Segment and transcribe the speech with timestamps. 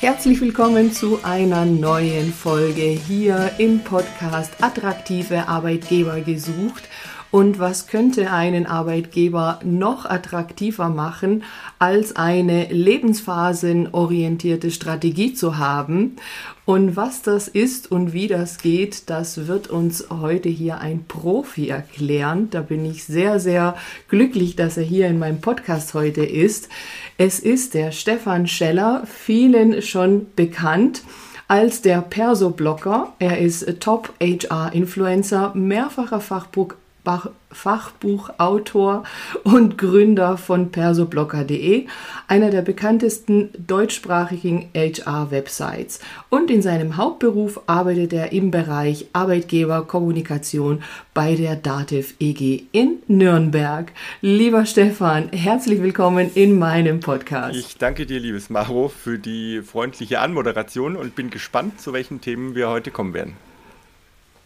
[0.00, 6.88] Herzlich willkommen zu einer neuen Folge hier im Podcast Attraktive Arbeitgeber gesucht.
[7.30, 11.44] Und was könnte einen Arbeitgeber noch attraktiver machen,
[11.78, 16.16] als eine lebensphasenorientierte Strategie zu haben?
[16.64, 21.68] Und was das ist und wie das geht, das wird uns heute hier ein Profi
[21.68, 22.48] erklären.
[22.50, 23.76] Da bin ich sehr, sehr
[24.08, 26.68] glücklich, dass er hier in meinem Podcast heute ist.
[27.16, 31.02] Es ist der Stefan Scheller, vielen schon bekannt
[31.50, 33.12] als der Perso-Blogger.
[33.18, 36.74] Er ist Top-HR-Influencer, mehrfacher Fachbuch
[37.52, 39.04] Fachbuchautor
[39.42, 41.86] und Gründer von persoblocker.de,
[42.28, 46.00] einer der bekanntesten deutschsprachigen HR-Websites.
[46.28, 50.82] Und in seinem Hauptberuf arbeitet er im Bereich Arbeitgeberkommunikation
[51.14, 53.92] bei der Dativ EG in Nürnberg.
[54.20, 57.58] Lieber Stefan, herzlich willkommen in meinem Podcast.
[57.58, 62.54] Ich danke dir, liebes Maro, für die freundliche Anmoderation und bin gespannt, zu welchen Themen
[62.54, 63.49] wir heute kommen werden.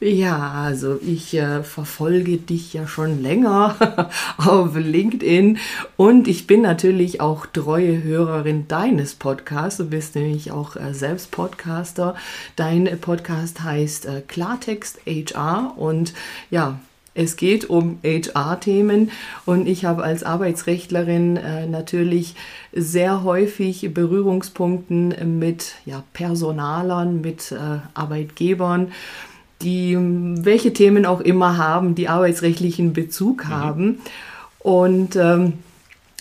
[0.06, 5.56] Ja, also ich äh, verfolge dich ja schon länger auf LinkedIn
[5.96, 9.78] und ich bin natürlich auch treue Hörerin deines Podcasts.
[9.78, 12.16] Du bist nämlich auch äh, selbst Podcaster.
[12.54, 16.12] Dein Podcast heißt äh, Klartext HR und
[16.50, 16.78] ja,
[17.14, 19.10] es geht um HR-Themen
[19.46, 22.34] und ich habe als Arbeitsrechtlerin äh, natürlich
[22.74, 28.92] sehr häufig Berührungspunkten mit ja, Personalern, mit äh, Arbeitgebern
[29.64, 33.48] die welche Themen auch immer haben, die arbeitsrechtlichen Bezug mhm.
[33.48, 33.98] haben.
[34.60, 35.54] Und ähm,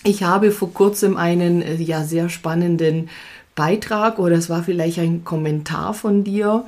[0.03, 3.09] ich habe vor kurzem einen äh, ja sehr spannenden
[3.55, 6.65] Beitrag oder es war vielleicht ein Kommentar von dir.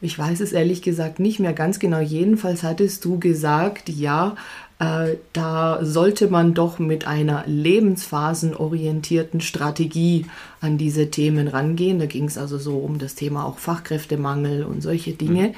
[0.00, 1.98] Ich weiß es ehrlich gesagt nicht mehr ganz genau.
[1.98, 4.36] Jedenfalls hattest du gesagt, ja,
[4.78, 10.26] äh, da sollte man doch mit einer lebensphasenorientierten Strategie
[10.60, 11.98] an diese Themen rangehen.
[11.98, 15.48] Da ging es also so um das Thema auch Fachkräftemangel und solche Dinge.
[15.48, 15.54] Mhm.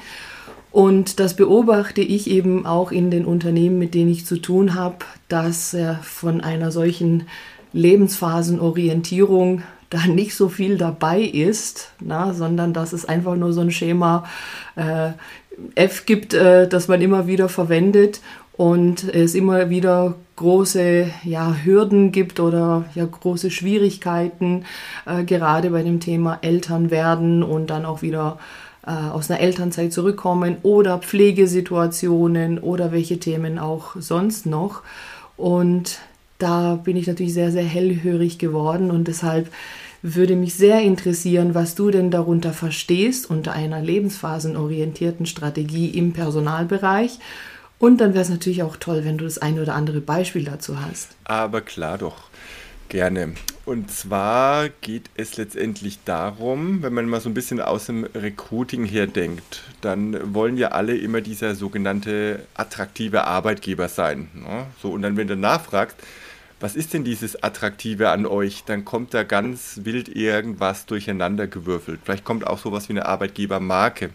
[0.71, 4.97] Und das beobachte ich eben auch in den Unternehmen, mit denen ich zu tun habe,
[5.27, 7.27] dass äh, von einer solchen
[7.73, 13.71] Lebensphasenorientierung da nicht so viel dabei ist, na, sondern dass es einfach nur so ein
[13.71, 14.25] Schema
[14.75, 15.11] äh,
[15.75, 18.21] F gibt, äh, das man immer wieder verwendet
[18.53, 24.65] und es immer wieder große ja, Hürden gibt oder ja, große Schwierigkeiten,
[25.05, 28.39] äh, gerade bei dem Thema Eltern werden und dann auch wieder
[28.83, 34.81] aus einer Elternzeit zurückkommen oder Pflegesituationen oder welche Themen auch sonst noch.
[35.37, 35.99] Und
[36.39, 39.51] da bin ich natürlich sehr, sehr hellhörig geworden und deshalb
[40.01, 47.19] würde mich sehr interessieren, was du denn darunter verstehst unter einer lebensphasenorientierten Strategie im Personalbereich.
[47.77, 50.81] Und dann wäre es natürlich auch toll, wenn du das eine oder andere Beispiel dazu
[50.81, 51.09] hast.
[51.23, 52.30] Aber klar doch.
[52.91, 53.35] Gerne.
[53.63, 58.83] Und zwar geht es letztendlich darum, wenn man mal so ein bisschen aus dem Recruiting
[58.83, 64.27] her denkt, dann wollen ja alle immer dieser sogenannte attraktive Arbeitgeber sein.
[64.33, 64.65] Ne?
[64.81, 65.95] So, und dann, wenn du nachfragst,
[66.59, 72.01] was ist denn dieses Attraktive an euch, dann kommt da ganz wild irgendwas durcheinander gewürfelt.
[72.03, 74.09] Vielleicht kommt auch sowas wie eine Arbeitgebermarke.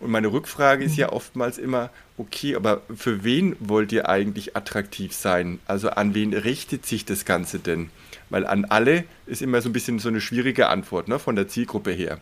[0.00, 5.12] Und meine Rückfrage ist ja oftmals immer, okay, aber für wen wollt ihr eigentlich attraktiv
[5.12, 5.60] sein?
[5.66, 7.90] Also an wen richtet sich das Ganze denn?
[8.30, 11.48] Weil an alle ist immer so ein bisschen so eine schwierige Antwort ne, von der
[11.48, 12.18] Zielgruppe her.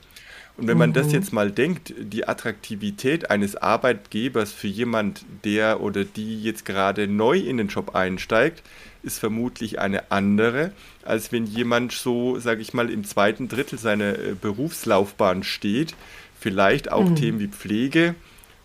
[0.56, 0.94] Und wenn man mhm.
[0.94, 7.06] das jetzt mal denkt, die Attraktivität eines Arbeitgebers für jemand, der oder die jetzt gerade
[7.06, 8.64] neu in den Job einsteigt,
[9.04, 10.72] ist vermutlich eine andere,
[11.04, 15.94] als wenn jemand so, sage ich mal, im zweiten Drittel seiner äh, Berufslaufbahn steht,
[16.38, 17.16] vielleicht auch mhm.
[17.16, 18.14] Themen wie Pflege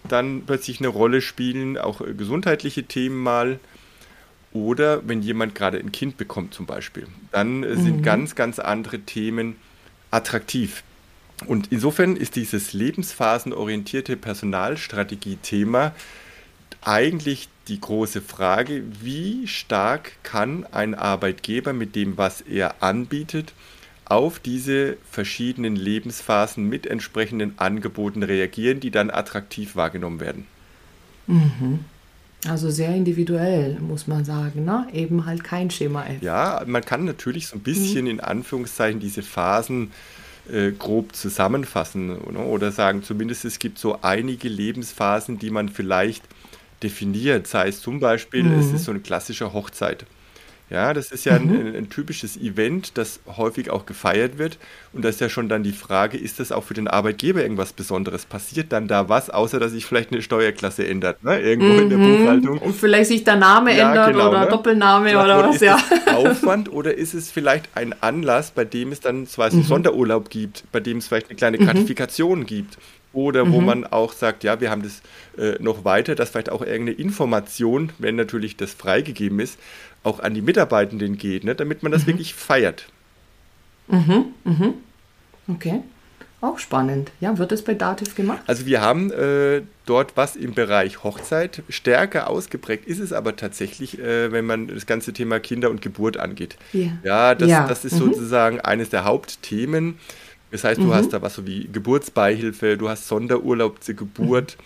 [0.08, 3.60] dann plötzlich eine Rolle spielen, auch äh, gesundheitliche Themen mal.
[4.52, 8.04] Oder wenn jemand gerade ein Kind bekommt zum Beispiel, dann äh, sind mhm.
[8.04, 9.56] ganz, ganz andere Themen
[10.12, 10.84] attraktiv.
[11.48, 15.94] Und insofern ist dieses lebensphasenorientierte Personalstrategie-Thema
[16.82, 23.54] eigentlich die große Frage, wie stark kann ein Arbeitgeber mit dem, was er anbietet,
[24.06, 30.46] auf diese verschiedenen Lebensphasen mit entsprechenden Angeboten reagieren, die dann attraktiv wahrgenommen werden.
[31.28, 31.80] Mhm.
[32.48, 34.88] Also sehr individuell, muss man sagen, ne?
[34.92, 36.22] Eben halt kein Schema F.
[36.22, 38.12] Ja, man kann natürlich so ein bisschen mhm.
[38.12, 39.92] in Anführungszeichen diese Phasen
[40.52, 46.24] äh, grob zusammenfassen oder, oder sagen, zumindest es gibt so einige Lebensphasen, die man vielleicht
[46.82, 47.48] definiert.
[47.48, 48.60] Sei es zum Beispiel, mhm.
[48.60, 50.06] es ist so eine klassische Hochzeit.
[50.74, 51.52] Ja, das ist ja mhm.
[51.52, 54.58] ein, ein, typisches Event, das häufig auch gefeiert wird.
[54.92, 57.74] Und da ist ja schon dann die Frage, ist das auch für den Arbeitgeber irgendwas
[57.74, 58.26] Besonderes?
[58.26, 61.40] Passiert dann da was, außer dass sich vielleicht eine Steuerklasse ändert, ne?
[61.40, 61.80] irgendwo mhm.
[61.80, 62.18] in der mhm.
[62.18, 62.58] Buchhaltung?
[62.58, 64.48] Und vielleicht sich der Name ja, ändert genau, oder ne?
[64.48, 65.78] Doppelname Vielleicht oder was, ist ja.
[66.16, 69.62] Aufwand oder ist es vielleicht ein Anlass, bei dem es dann zwar mhm.
[69.62, 71.66] Sonderurlaub gibt, bei dem es vielleicht eine kleine mhm.
[71.66, 72.80] Gratifikation gibt?
[73.14, 73.68] Oder wo mhm.
[73.68, 75.04] man auch sagt, ja, wir haben das
[75.38, 79.60] äh, noch weiter, dass vielleicht auch irgendeine Information, wenn natürlich das freigegeben ist,
[80.04, 82.08] auch an die Mitarbeitenden geht, ne, damit man das mhm.
[82.08, 82.88] wirklich feiert.
[83.88, 84.74] Mhm, mhm.
[85.48, 85.82] Okay.
[86.44, 87.12] Auch spannend.
[87.22, 88.42] Ja, wird das bei Dativ gemacht?
[88.48, 91.64] Also wir haben äh, dort was im Bereich Hochzeit.
[91.70, 96.18] Stärker ausgeprägt ist es aber tatsächlich, äh, wenn man das ganze Thema Kinder und Geburt
[96.18, 96.58] angeht.
[96.74, 96.98] Yeah.
[97.04, 97.66] Ja, das, ja.
[97.66, 98.12] das ist mhm.
[98.12, 99.98] sozusagen eines der Hauptthemen.
[100.52, 100.94] Das heißt, du mhm.
[100.96, 104.58] hast da was so wie Geburtsbeihilfe, du hast Sonderurlaub zur Geburt.
[104.58, 104.64] Mhm.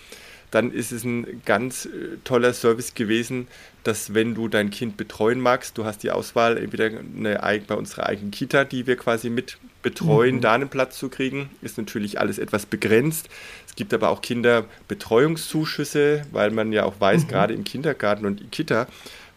[0.50, 3.48] Dann ist es ein ganz äh, toller Service gewesen,
[3.84, 8.06] dass wenn du dein Kind betreuen magst, du hast die Auswahl, entweder eine, bei unserer
[8.06, 10.40] eigenen Kita, die wir quasi mit betreuen, mhm.
[10.40, 13.28] da einen Platz zu kriegen, ist natürlich alles etwas begrenzt.
[13.66, 17.28] Es gibt aber auch Kinderbetreuungszuschüsse, weil man ja auch weiß, mhm.
[17.28, 18.88] gerade im Kindergarten und Kita,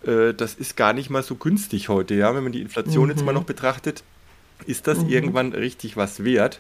[0.06, 3.12] äh, das ist gar nicht mal so günstig heute, ja, wenn man die Inflation mhm.
[3.12, 4.04] jetzt mal noch betrachtet
[4.66, 5.10] ist das mhm.
[5.10, 6.60] irgendwann richtig was wert?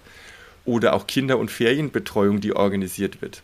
[0.66, 3.42] Oder auch Kinder- und Ferienbetreuung, die organisiert wird.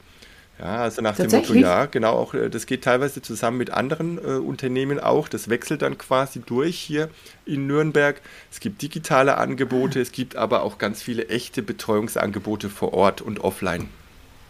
[0.59, 4.17] Ja, also nach dem Motto, ja, genau, auch äh, das geht teilweise zusammen mit anderen
[4.17, 5.27] äh, Unternehmen auch.
[5.27, 7.09] Das wechselt dann quasi durch hier
[7.45, 8.21] in Nürnberg.
[8.51, 10.01] Es gibt digitale Angebote, ah.
[10.01, 13.87] es gibt aber auch ganz viele echte Betreuungsangebote vor Ort und offline.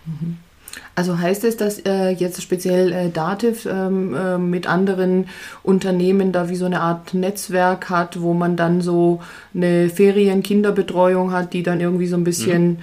[0.05, 0.37] Mhm.
[0.95, 5.27] Also heißt es, dass äh, jetzt speziell äh, Dativ ähm, äh, mit anderen
[5.63, 9.21] Unternehmen da wie so eine Art Netzwerk hat, wo man dann so
[9.53, 12.79] eine Ferien-Kinderbetreuung hat, die dann irgendwie so ein bisschen mhm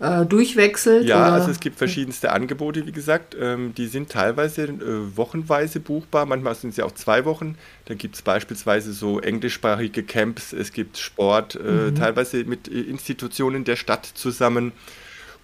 [0.00, 1.06] äh, durchwechselt?
[1.06, 1.32] Ja, oder?
[1.32, 3.36] also es gibt verschiedenste Angebote, wie gesagt.
[3.40, 7.56] Ähm, die sind teilweise äh, wochenweise buchbar, manchmal sind sie auch zwei Wochen.
[7.86, 11.94] Da gibt es beispielsweise so englischsprachige Camps, es gibt Sport, äh, mhm.
[11.94, 14.72] teilweise mit äh, Institutionen der Stadt zusammen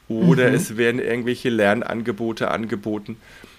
[0.08, 0.54] oder mhm.
[0.54, 3.16] es werden irgendwelche Lernangebote angeboten.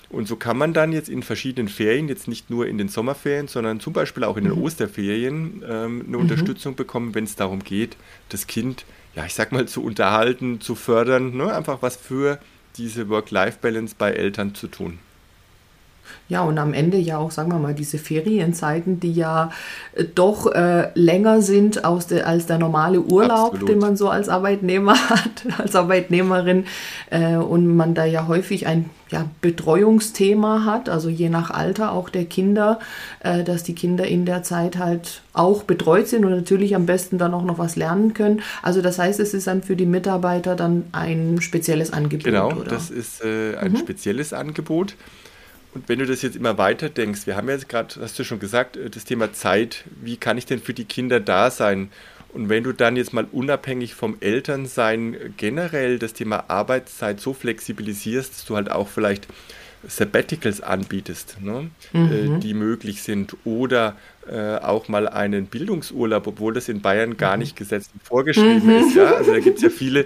[0.09, 3.47] Und so kann man dann jetzt in verschiedenen Ferien, jetzt nicht nur in den Sommerferien,
[3.47, 4.63] sondern zum Beispiel auch in den mhm.
[4.63, 6.23] Osterferien, ähm, eine mhm.
[6.23, 7.97] Unterstützung bekommen, wenn es darum geht,
[8.29, 11.53] das Kind, ja, ich sag mal, zu unterhalten, zu fördern, ne?
[11.53, 12.39] einfach was für
[12.77, 14.99] diese Work-Life-Balance bei Eltern zu tun.
[16.27, 19.51] Ja, und am Ende ja auch, sagen wir mal, diese Ferienzeiten, die ja
[19.93, 23.69] äh, doch äh, länger sind aus de, als der normale Urlaub, Absolut.
[23.69, 26.65] den man so als Arbeitnehmer hat, als Arbeitnehmerin.
[27.09, 32.09] Äh, und man da ja häufig ein ja, Betreuungsthema hat, also je nach Alter auch
[32.09, 32.79] der Kinder,
[33.19, 37.17] äh, dass die Kinder in der Zeit halt auch betreut sind und natürlich am besten
[37.17, 38.41] dann auch noch was lernen können.
[38.63, 42.25] Also das heißt, es ist dann für die Mitarbeiter dann ein spezielles Angebot.
[42.25, 42.63] Genau, oder?
[42.63, 43.77] das ist äh, ein mhm.
[43.77, 44.95] spezielles Angebot.
[45.75, 48.23] Und wenn du das jetzt immer weiter denkst, wir haben ja jetzt gerade, hast du
[48.23, 51.91] schon gesagt, äh, das Thema Zeit, wie kann ich denn für die Kinder da sein?
[52.29, 58.31] Und wenn du dann jetzt mal unabhängig vom Elternsein generell das Thema Arbeitszeit so flexibilisierst,
[58.31, 59.27] dass du halt auch vielleicht
[59.87, 61.69] Sabbaticals anbietest, ne?
[61.93, 62.37] Mhm.
[62.37, 63.95] Äh, die möglich sind, oder
[64.27, 67.43] äh, auch mal einen Bildungsurlaub, obwohl das in Bayern gar mhm.
[67.43, 68.87] nicht gesetzlich vorgeschrieben mhm.
[68.87, 68.95] ist.
[68.95, 69.15] Ja?
[69.15, 70.05] Also da gibt es ja viele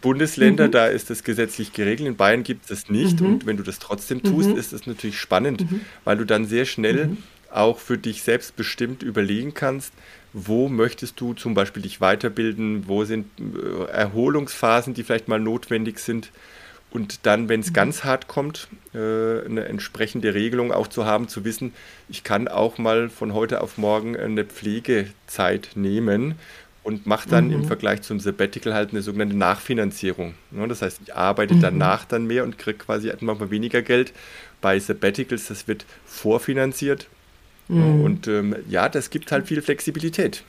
[0.00, 0.72] Bundesländer, mhm.
[0.72, 3.20] da ist das gesetzlich geregelt, in Bayern gibt es das nicht.
[3.20, 3.26] Mhm.
[3.26, 4.56] Und wenn du das trotzdem tust, mhm.
[4.56, 5.64] ist das natürlich spannend,
[6.04, 7.16] weil du dann sehr schnell
[7.52, 9.92] auch für dich selbst bestimmt überlegen kannst,
[10.32, 16.00] wo möchtest du zum Beispiel dich weiterbilden, wo sind äh, Erholungsphasen, die vielleicht mal notwendig
[16.00, 16.32] sind
[16.94, 17.74] und dann, wenn es mhm.
[17.74, 21.74] ganz hart kommt, äh, eine entsprechende Regelung auch zu haben, zu wissen,
[22.08, 26.36] ich kann auch mal von heute auf morgen eine Pflegezeit nehmen
[26.84, 27.54] und mache dann mhm.
[27.54, 30.34] im Vergleich zum Sabbatical halt eine sogenannte Nachfinanzierung.
[30.56, 31.62] Ja, das heißt, ich arbeite mhm.
[31.62, 34.12] danach dann mehr und kriege quasi manchmal weniger Geld.
[34.60, 37.08] Bei Sabbaticals, das wird vorfinanziert.
[37.66, 38.02] Mhm.
[38.02, 40.44] Und ähm, ja, das gibt halt viel Flexibilität.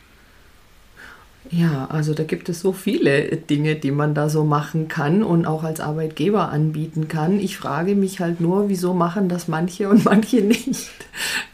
[1.52, 5.46] Ja, also da gibt es so viele Dinge, die man da so machen kann und
[5.46, 7.40] auch als Arbeitgeber anbieten kann.
[7.40, 10.90] Ich frage mich halt nur, wieso machen das manche und manche nicht.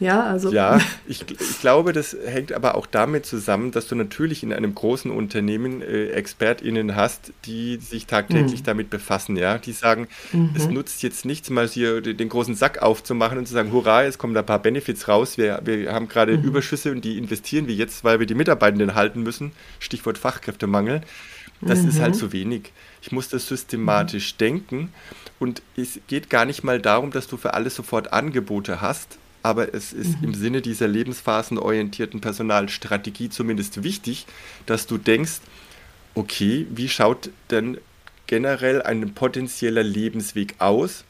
[0.00, 0.52] Ja, also.
[0.52, 4.74] Ja, ich, ich glaube, das hängt aber auch damit zusammen, dass du natürlich in einem
[4.74, 8.64] großen Unternehmen äh, ExpertInnen hast, die sich tagtäglich mhm.
[8.64, 9.58] damit befassen, ja.
[9.58, 10.50] Die sagen, mhm.
[10.54, 14.18] es nutzt jetzt nichts, mal hier den großen Sack aufzumachen und zu sagen, hurra, es
[14.18, 16.44] kommen da ein paar Benefits raus, wir, wir haben gerade mhm.
[16.44, 21.02] Überschüsse und die investieren wir jetzt, weil wir die Mitarbeitenden halten müssen Stichwort Fachkräftemangel.
[21.60, 21.88] Das mhm.
[21.88, 22.32] ist halt zu mhm.
[22.32, 22.72] wenig.
[23.02, 24.38] Ich muss das systematisch mhm.
[24.38, 24.92] denken
[25.38, 29.74] und es geht gar nicht mal darum, dass du für alles sofort Angebote hast, aber
[29.74, 30.28] es ist mhm.
[30.28, 34.26] im Sinne dieser lebensphasenorientierten Personalstrategie zumindest wichtig,
[34.66, 35.40] dass du denkst,
[36.14, 37.78] okay, wie schaut denn
[38.26, 41.04] generell ein potenzieller Lebensweg aus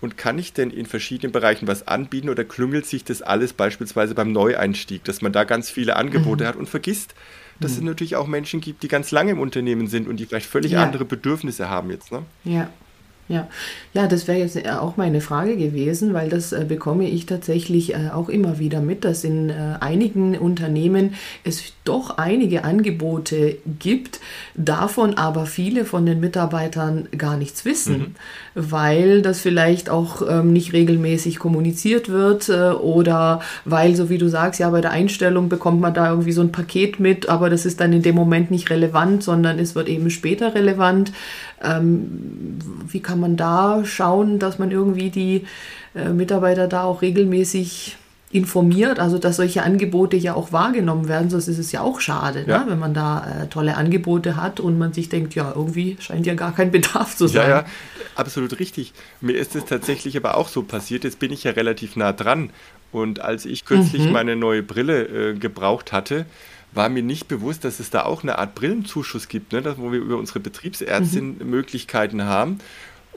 [0.00, 4.14] und kann ich denn in verschiedenen Bereichen was anbieten oder klüngelt sich das alles beispielsweise
[4.14, 6.48] beim Neueinstieg, dass man da ganz viele Angebote mhm.
[6.48, 7.14] hat und vergisst,
[7.60, 7.78] dass mhm.
[7.78, 10.72] es natürlich auch Menschen gibt, die ganz lange im Unternehmen sind und die vielleicht völlig
[10.72, 10.82] ja.
[10.82, 12.12] andere Bedürfnisse haben jetzt.
[12.12, 12.22] Ne?
[12.44, 12.70] Ja.
[13.28, 13.46] Ja,
[13.92, 17.92] ja, das wäre jetzt äh, auch meine Frage gewesen, weil das äh, bekomme ich tatsächlich
[17.92, 24.20] äh, auch immer wieder mit, dass in äh, einigen Unternehmen es doch einige Angebote gibt,
[24.54, 28.14] davon aber viele von den Mitarbeitern gar nichts wissen, mhm.
[28.54, 34.28] weil das vielleicht auch ähm, nicht regelmäßig kommuniziert wird äh, oder weil, so wie du
[34.28, 37.66] sagst, ja, bei der Einstellung bekommt man da irgendwie so ein Paket mit, aber das
[37.66, 41.12] ist dann in dem Moment nicht relevant, sondern es wird eben später relevant.
[41.60, 45.46] Ähm, wie kann man da schauen, dass man irgendwie die
[45.94, 47.96] äh, Mitarbeiter da auch regelmäßig
[48.30, 52.40] informiert, also dass solche Angebote ja auch wahrgenommen werden, sonst ist es ja auch schade,
[52.40, 52.48] ne?
[52.48, 52.58] ja.
[52.58, 52.72] Ne?
[52.72, 56.34] wenn man da äh, tolle Angebote hat und man sich denkt, ja, irgendwie scheint ja
[56.34, 57.48] gar kein Bedarf zu sein.
[57.48, 57.64] Ja, ja,
[58.16, 58.92] absolut richtig.
[59.22, 62.50] Mir ist es tatsächlich aber auch so passiert, jetzt bin ich ja relativ nah dran
[62.92, 64.12] und als ich kürzlich mhm.
[64.12, 66.26] meine neue Brille äh, gebraucht hatte,
[66.72, 69.62] war mir nicht bewusst, dass es da auch eine Art Brillenzuschuss gibt, ne?
[69.78, 71.50] wo wir über unsere Betriebsärztin mhm.
[71.50, 72.58] Möglichkeiten haben.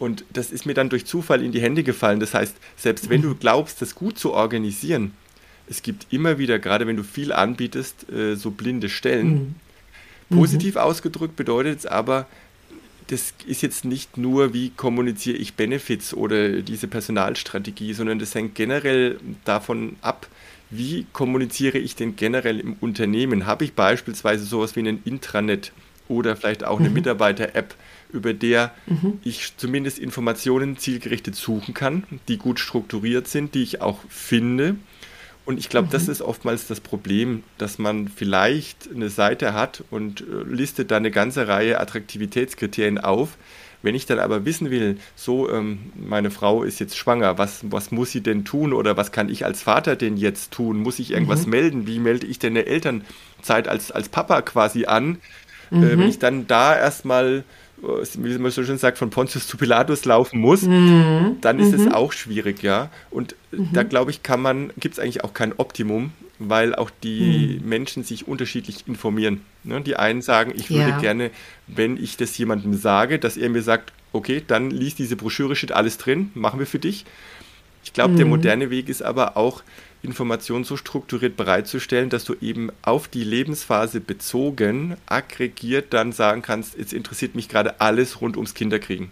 [0.02, 2.20] Und das ist mir dann durch Zufall in die Hände gefallen.
[2.20, 3.40] Das heißt, selbst wenn du mhm.
[3.40, 5.14] glaubst, das gut zu organisieren,
[5.70, 9.56] es gibt immer wieder, gerade wenn du viel anbietest, äh, so blinde Stellen.
[10.30, 10.36] Mhm.
[10.38, 12.26] Positiv ausgedrückt bedeutet es aber,
[13.08, 18.56] das ist jetzt nicht nur, wie kommuniziere ich Benefits oder diese Personalstrategie, sondern das hängt
[18.56, 20.28] generell davon ab,
[20.72, 23.46] wie kommuniziere ich denn generell im Unternehmen?
[23.46, 25.74] Habe ich beispielsweise sowas wie ein Intranet
[26.12, 26.96] oder vielleicht auch eine mhm.
[26.96, 27.74] Mitarbeiter-App,
[28.12, 29.20] über der mhm.
[29.24, 34.76] ich zumindest Informationen zielgerichtet suchen kann, die gut strukturiert sind, die ich auch finde.
[35.46, 35.92] Und ich glaube, mhm.
[35.92, 40.98] das ist oftmals das Problem, dass man vielleicht eine Seite hat und äh, listet da
[40.98, 43.38] eine ganze Reihe Attraktivitätskriterien auf,
[43.84, 47.92] wenn ich dann aber wissen will, so, ähm, meine Frau ist jetzt schwanger, was, was
[47.92, 50.78] muss sie denn tun oder was kann ich als Vater denn jetzt tun?
[50.78, 51.52] Muss ich irgendwas mhm.
[51.52, 51.88] melden?
[51.88, 55.18] Wie melde ich denn eine Elternzeit als, als Papa quasi an?
[55.72, 55.84] Mhm.
[55.84, 56.06] Äh, wenn mhm.
[56.08, 57.44] ich dann da erstmal
[57.82, 61.38] äh, wie man so schön sagt, von Pontius zu Pilatus laufen muss, mhm.
[61.42, 61.88] dann ist mhm.
[61.88, 62.92] es auch schwierig, ja.
[63.10, 63.70] Und mhm.
[63.74, 67.70] da glaube ich, kann man, gibt es eigentlich auch kein Optimum, weil auch die mhm.
[67.70, 69.42] Menschen sich unterschiedlich informieren.
[69.64, 69.82] Ne?
[69.82, 71.00] Die einen sagen, ich würde ja.
[71.00, 71.32] gerne,
[71.68, 75.72] wenn ich das jemandem sage, dass er mir sagt, okay, dann liest diese Broschüre, steht
[75.72, 77.06] alles drin, machen wir für dich.
[77.84, 78.32] Ich glaube, der mhm.
[78.32, 79.64] moderne Weg ist aber auch,
[80.04, 86.78] Informationen so strukturiert bereitzustellen, dass du eben auf die Lebensphase bezogen, aggregiert dann sagen kannst,
[86.78, 89.12] jetzt interessiert mich gerade alles rund ums Kinderkriegen.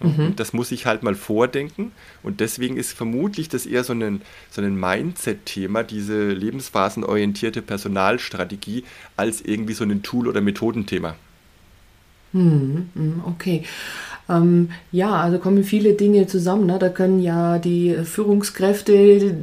[0.00, 0.36] Mhm.
[0.36, 1.92] Das muss ich halt mal vordenken.
[2.22, 8.84] Und deswegen ist vermutlich das eher so ein, so ein Mindset-Thema, diese lebensphasenorientierte Personalstrategie,
[9.16, 11.16] als irgendwie so ein Tool- oder Methodenthema.
[12.32, 13.64] Mhm, mhm, okay.
[14.28, 16.66] Ähm, ja, also kommen viele Dinge zusammen.
[16.66, 16.78] Ne?
[16.78, 19.34] Da können ja die Führungskräfte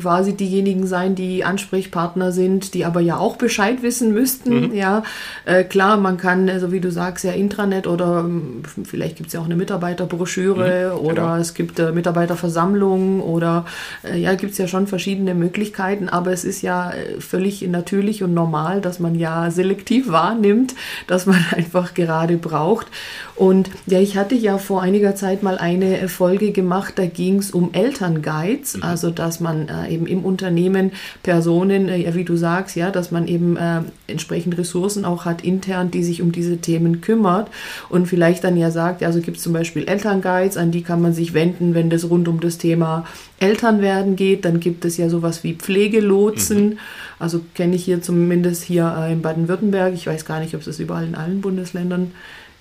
[0.00, 4.68] quasi diejenigen sein, die Ansprechpartner sind, die aber ja auch Bescheid wissen müssten.
[4.68, 4.74] Mhm.
[4.74, 5.02] Ja,
[5.44, 9.28] äh, klar, man kann, so also wie du sagst, ja Intranet oder ähm, vielleicht gibt
[9.28, 11.36] es ja auch eine Mitarbeiterbroschüre mhm, oder genau.
[11.36, 13.66] es gibt äh, Mitarbeiterversammlungen oder
[14.04, 18.22] äh, ja, gibt es ja schon verschiedene Möglichkeiten, aber es ist ja äh, völlig natürlich
[18.22, 20.74] und normal, dass man ja selektiv wahrnimmt,
[21.06, 22.86] dass man einfach gerade braucht.
[23.36, 27.50] Und ja, ich hatte ja vor einiger Zeit mal eine Folge gemacht, da ging es
[27.50, 28.82] um Elternguides, mhm.
[28.82, 33.28] also dass man äh, eben im Unternehmen Personen, äh, wie du sagst, ja, dass man
[33.28, 37.48] eben äh, entsprechend Ressourcen auch hat intern, die sich um diese Themen kümmert
[37.88, 41.12] und vielleicht dann ja sagt, also gibt es zum Beispiel Elternguides, an die kann man
[41.12, 43.04] sich wenden, wenn das rund um das Thema
[43.38, 46.70] Elternwerden geht, dann gibt es ja sowas wie Pflegelotsen.
[46.70, 46.78] Mhm.
[47.18, 49.94] Also kenne ich hier zumindest hier äh, in Baden-Württemberg.
[49.94, 52.12] Ich weiß gar nicht, ob es das überall in allen Bundesländern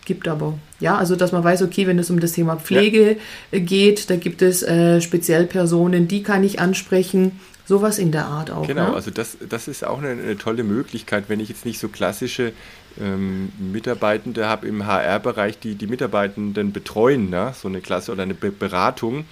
[0.09, 0.57] gibt aber.
[0.79, 3.17] Ja, also dass man weiß, okay, wenn es um das Thema Pflege
[3.51, 3.59] ja.
[3.59, 7.39] geht, da gibt es äh, speziell Personen, die kann ich ansprechen.
[7.65, 8.65] Sowas in der Art auch.
[8.65, 8.95] Genau, ne?
[8.95, 12.53] also das, das ist auch eine, eine, tolle Möglichkeit, wenn ich jetzt nicht so klassische
[12.99, 17.53] ähm, Mitarbeitende habe im HR-Bereich, die die Mitarbeitenden betreuen, ne?
[17.55, 19.25] so eine Klasse oder eine Be Beratung,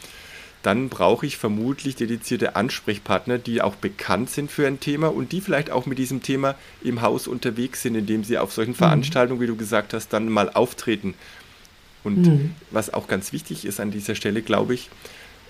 [0.67, 5.39] dann brauche ich vermutlich dedizierte Ansprechpartner, die auch bekannt sind für ein Thema und die
[5.39, 8.75] vielleicht auch mit diesem Thema im Haus unterwegs sind, indem sie auf solchen mhm.
[8.75, 11.13] Veranstaltungen, wie du gesagt hast, dann mal auftreten.
[12.03, 12.55] Und mhm.
[12.69, 14.89] was auch ganz wichtig ist an dieser Stelle, glaube ich,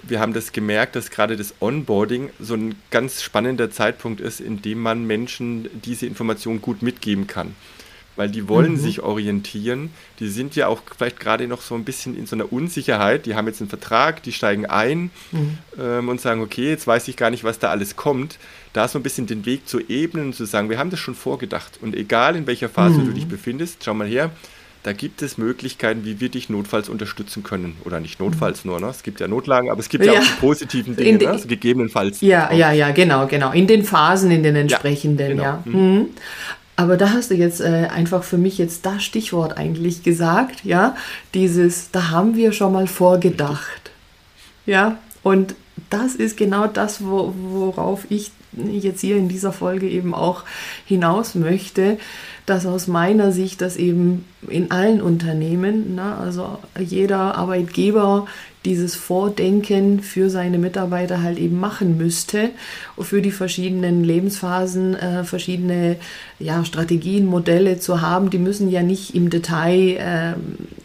[0.03, 4.61] wir haben das gemerkt, dass gerade das Onboarding so ein ganz spannender Zeitpunkt ist, in
[4.61, 7.55] dem man Menschen diese Information gut mitgeben kann
[8.17, 8.77] weil die wollen mhm.
[8.77, 9.91] sich orientieren.
[10.19, 13.25] Die sind ja auch vielleicht gerade noch so ein bisschen in so einer Unsicherheit.
[13.25, 15.57] Die haben jetzt einen Vertrag, die steigen ein mhm.
[15.79, 18.37] ähm, und sagen, okay, jetzt weiß ich gar nicht, was da alles kommt.
[18.73, 21.15] Da so ein bisschen den Weg zu ebnen und zu sagen, wir haben das schon
[21.15, 21.79] vorgedacht.
[21.81, 23.05] Und egal in welcher Phase mhm.
[23.05, 24.31] du dich befindest, schau mal her,
[24.87, 27.75] da gibt es Möglichkeiten, wie wir dich notfalls unterstützen können.
[27.83, 28.87] Oder nicht notfalls nur, ne?
[28.87, 31.29] Es gibt ja Notlagen, aber es gibt ja, ja auch die positiven Dinge, ne?
[31.29, 32.21] also gegebenenfalls.
[32.21, 33.51] Ja, ja, ja, genau, genau.
[33.51, 35.43] In den Phasen, in den entsprechenden, genau.
[35.43, 35.63] ja.
[35.65, 36.05] Mhm.
[36.77, 40.95] Aber da hast du jetzt äh, einfach für mich jetzt das Stichwort eigentlich gesagt, ja,
[41.33, 43.91] dieses, da haben wir schon mal vorgedacht.
[44.67, 45.55] Ja, und
[45.89, 48.31] das ist genau das, wo, worauf ich
[48.71, 50.43] jetzt hier in dieser Folge eben auch
[50.85, 51.97] hinaus möchte,
[52.45, 58.25] dass aus meiner Sicht das eben in allen Unternehmen, ne, also jeder Arbeitgeber
[58.63, 62.49] dieses Vordenken für seine Mitarbeiter halt eben machen müsste,
[62.99, 65.95] für die verschiedenen Lebensphasen äh, verschiedene
[66.39, 68.29] ja, Strategien, Modelle zu haben.
[68.29, 70.35] Die müssen ja nicht im Detail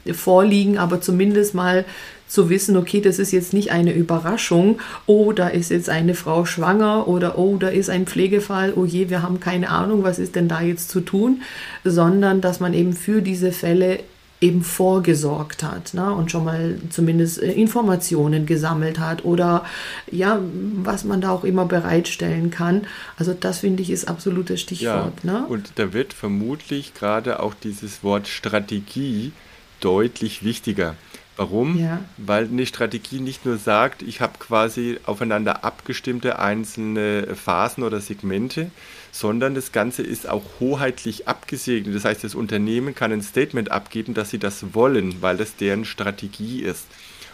[0.06, 1.84] äh, vorliegen, aber zumindest mal
[2.32, 6.46] zu wissen, okay, das ist jetzt nicht eine Überraschung, oh, da ist jetzt eine Frau
[6.46, 10.34] schwanger oder oh, da ist ein Pflegefall, oh je, wir haben keine Ahnung, was ist
[10.34, 11.42] denn da jetzt zu tun,
[11.84, 14.00] sondern dass man eben für diese Fälle
[14.40, 16.10] eben vorgesorgt hat ne?
[16.10, 19.64] und schon mal zumindest äh, Informationen gesammelt hat oder
[20.10, 20.40] ja,
[20.82, 22.86] was man da auch immer bereitstellen kann.
[23.16, 25.12] Also das finde ich ist absolutes Stichwort.
[25.22, 25.46] Ja, ne?
[25.46, 29.32] Und da wird vermutlich gerade auch dieses Wort Strategie
[29.80, 30.96] deutlich wichtiger.
[31.36, 31.78] Warum?
[31.78, 32.00] Ja.
[32.18, 38.70] Weil eine Strategie nicht nur sagt, ich habe quasi aufeinander abgestimmte einzelne Phasen oder Segmente,
[39.12, 41.94] sondern das Ganze ist auch hoheitlich abgesegnet.
[41.94, 45.84] Das heißt, das Unternehmen kann ein Statement abgeben, dass sie das wollen, weil das deren
[45.84, 46.86] Strategie ist.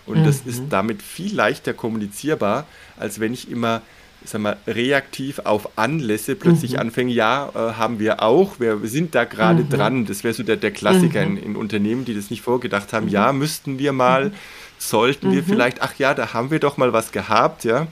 [0.06, 0.24] Und mhm.
[0.24, 3.82] das ist damit viel leichter kommunizierbar, als wenn ich immer
[4.24, 6.78] sag mal, reaktiv auf Anlässe plötzlich mhm.
[6.80, 9.68] anfangen, ja, äh, haben wir auch, wir sind da gerade mhm.
[9.68, 10.06] dran.
[10.06, 11.36] Das wäre so der, der Klassiker mhm.
[11.36, 13.38] in, in, Unternehmen, die das nicht vorgedacht haben, ja, mhm.
[13.38, 14.34] müssten wir mal, mhm.
[14.78, 15.46] sollten wir mhm.
[15.46, 17.86] vielleicht, ach ja, da haben wir doch mal was gehabt, ja.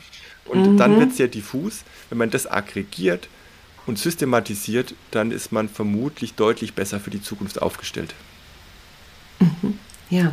[0.47, 1.83] Und dann wird es ja diffus.
[2.09, 3.29] Wenn man das aggregiert
[3.87, 8.15] und systematisiert, dann ist man vermutlich deutlich besser für die Zukunft aufgestellt.
[10.09, 10.33] Ja,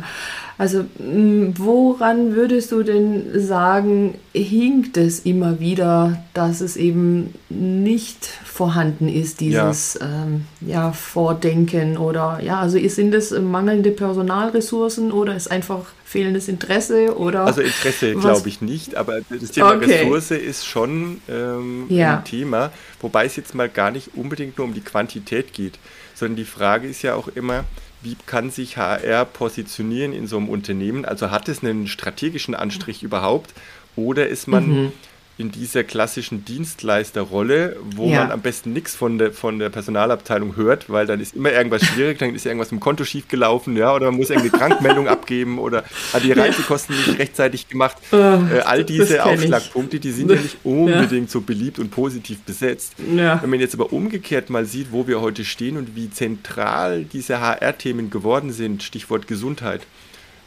[0.56, 9.08] also woran würdest du denn sagen, hinkt es immer wieder, dass es eben nicht vorhanden
[9.08, 10.06] ist, dieses ja.
[10.06, 17.18] Ähm, ja Vordenken oder ja, also sind es mangelnde Personalressourcen oder ist einfach fehlendes Interesse
[17.18, 17.46] oder?
[17.46, 20.02] Also Interesse glaube ich nicht, aber das Thema okay.
[20.02, 22.18] Ressource ist schon ähm, ja.
[22.18, 25.80] ein Thema, wobei es jetzt mal gar nicht unbedingt nur um die Quantität geht,
[26.14, 27.64] sondern die Frage ist ja auch immer,
[28.04, 31.04] wie kann sich HR positionieren in so einem Unternehmen?
[31.04, 33.52] Also hat es einen strategischen Anstrich überhaupt
[33.96, 34.92] oder ist man mhm
[35.36, 38.20] in dieser klassischen Dienstleisterrolle, wo ja.
[38.20, 41.84] man am besten nichts von der, von der Personalabteilung hört, weil dann ist immer irgendwas
[41.84, 45.82] schwierig, dann ist irgendwas im Konto schiefgelaufen, ja, oder man muss irgendeine Krankmeldung abgeben oder
[46.12, 47.96] hat die Reisekosten nicht rechtzeitig gemacht.
[48.12, 51.32] Oh, äh, all diese Aufschlagpunkte, die sind ja nicht unbedingt ja.
[51.32, 52.94] so beliebt und positiv besetzt.
[53.14, 53.42] Ja.
[53.42, 57.40] Wenn man jetzt aber umgekehrt mal sieht, wo wir heute stehen und wie zentral diese
[57.40, 59.80] HR-Themen geworden sind, Stichwort Gesundheit,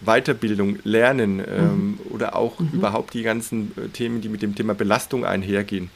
[0.01, 1.99] Weiterbildung, Lernen ähm, mhm.
[2.11, 2.69] oder auch mhm.
[2.73, 5.89] überhaupt die ganzen äh, Themen, die mit dem Thema Belastung einhergehen.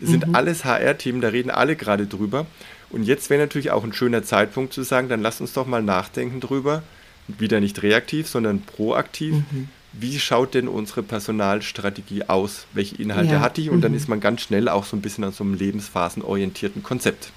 [0.00, 0.34] Das sind mhm.
[0.34, 2.46] alles HR-Themen, da reden alle gerade drüber.
[2.90, 5.82] Und jetzt wäre natürlich auch ein schöner Zeitpunkt zu sagen, dann lass uns doch mal
[5.82, 6.82] nachdenken drüber,
[7.28, 9.34] wieder nicht reaktiv, sondern proaktiv.
[9.34, 9.68] Mhm.
[9.92, 12.66] Wie schaut denn unsere Personalstrategie aus?
[12.74, 13.40] Welche Inhalte ja.
[13.40, 13.70] hat die?
[13.70, 13.96] Und dann mhm.
[13.96, 17.32] ist man ganz schnell auch so ein bisschen an so einem lebensphasenorientierten Konzept.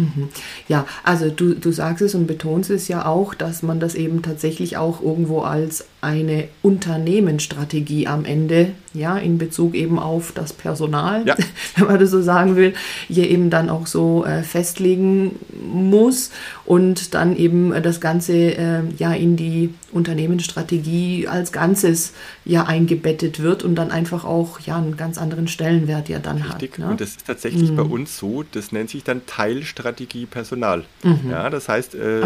[0.00, 0.28] Mhm.
[0.68, 4.22] Ja, also du, du sagst es und betonst es ja auch, dass man das eben
[4.22, 11.26] tatsächlich auch irgendwo als eine Unternehmensstrategie am Ende, ja, in Bezug eben auf das Personal,
[11.26, 11.36] ja.
[11.76, 12.74] wenn man das so sagen will,
[13.08, 15.36] hier eben dann auch so äh, festlegen
[15.72, 16.30] muss
[16.64, 23.62] und dann eben das Ganze äh, ja in die Unternehmensstrategie als Ganzes ja eingebettet wird
[23.62, 26.72] und dann einfach auch ja einen ganz anderen Stellenwert ja dann Richtig.
[26.72, 26.78] hat.
[26.78, 26.88] Ne?
[26.88, 27.76] Und das ist tatsächlich mhm.
[27.76, 30.84] bei uns so, das nennt sich dann Teilstrategie Personal.
[31.02, 31.30] Mhm.
[31.30, 32.22] Ja, das heißt, äh,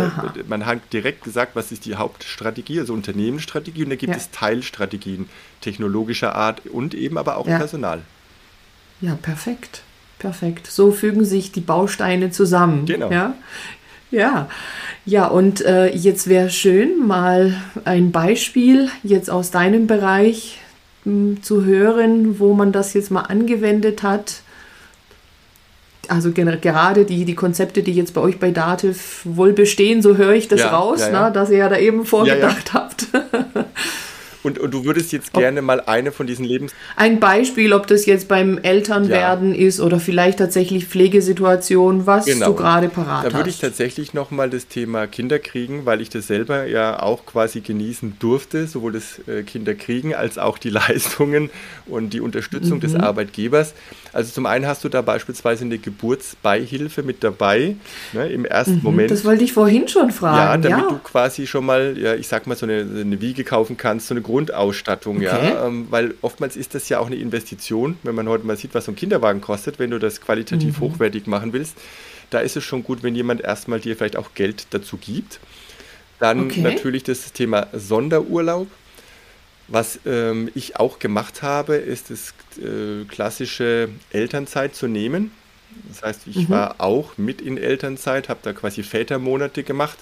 [0.49, 4.19] man hat direkt gesagt, was ist die Hauptstrategie, also Unternehmensstrategie Strategie und da gibt ja.
[4.19, 5.29] es Teilstrategien
[5.61, 7.59] technologischer Art und eben aber auch ja.
[7.59, 8.03] Personal.
[9.01, 9.83] Ja, perfekt.
[10.19, 10.67] Perfekt.
[10.67, 12.87] So fügen sich die Bausteine zusammen.
[12.87, 13.11] Genau.
[13.11, 13.35] Ja,
[14.11, 14.49] ja.
[15.05, 20.61] ja und äh, jetzt wäre schön, mal ein Beispiel jetzt aus deinem Bereich
[21.05, 24.44] mh, hm, zu hören, wo man das jetzt mal angewendet hat
[26.11, 30.35] also gerade die, die Konzepte, die jetzt bei euch bei Dativ wohl bestehen, so höre
[30.35, 31.27] ich das ja, raus, ja, ja.
[31.27, 33.07] Ne, dass ihr ja da eben vorgedacht habt.
[34.45, 36.75] Und, und du würdest jetzt gerne mal eine von diesen Lebens...
[36.97, 42.49] Ein Beispiel, ob das jetzt beim Elternwerden ist oder vielleicht tatsächlich Pflegesituation, was genau.
[42.49, 43.33] du gerade parat hast.
[43.33, 47.25] Da würde ich tatsächlich nochmal das Thema Kinder kriegen, weil ich das selber ja auch
[47.25, 51.49] quasi genießen durfte, sowohl das äh, Kinderkriegen als auch die Leistungen
[51.87, 52.83] und die Unterstützung mhm.
[52.83, 53.73] des Arbeitgebers.
[54.15, 57.75] Also zum einen hast du da beispielsweise eine Geburtsbeihilfe mit dabei,
[58.13, 59.11] ne, im ersten mhm, Moment.
[59.11, 60.37] Das wollte ich vorhin schon fragen.
[60.37, 60.89] Ja, damit ja.
[60.89, 64.15] du quasi schon mal, ja, ich sag mal, so eine, eine Wiege kaufen kannst, so
[64.15, 65.25] eine Grundausstattung, okay.
[65.25, 65.67] ja.
[65.67, 68.85] Ähm, weil oftmals ist das ja auch eine Investition, wenn man heute mal sieht, was
[68.85, 70.85] so ein Kinderwagen kostet, wenn du das qualitativ mhm.
[70.85, 71.77] hochwertig machen willst.
[72.31, 75.41] Da ist es schon gut, wenn jemand erstmal dir vielleicht auch Geld dazu gibt.
[76.21, 76.61] Dann okay.
[76.61, 78.69] natürlich das Thema Sonderurlaub.
[79.69, 85.33] Was ähm, ich auch gemacht habe, ist das äh, klassische Elternzeit zu nehmen.
[85.89, 86.51] Das heißt, ich mhm.
[86.51, 89.99] war auch mit in Elternzeit, habe da quasi Vätermonate gemacht